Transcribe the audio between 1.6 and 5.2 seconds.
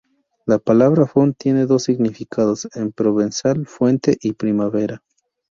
dos significados en provenzal, "fuente" y "primavera".